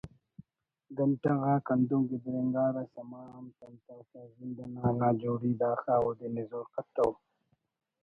گھنٹہ 0.97 1.31
غاک 1.41 1.65
ہندن 1.73 2.01
گدرینگارہ 2.09 2.83
سما 2.93 3.21
ہم 3.35 3.45
تمتو 3.57 3.95
کہ 4.09 4.21
زند 4.35 4.57
انا 4.63 4.87
ناجوڑی 4.99 5.51
داخہ 5.61 5.93
اودے 6.03 6.27
نزور 6.35 6.65
کتو 6.73 7.07